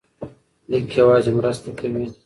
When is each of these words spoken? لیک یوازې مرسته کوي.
لیک 0.69 0.87
یوازې 0.99 1.31
مرسته 1.37 1.69
کوي. 1.79 2.05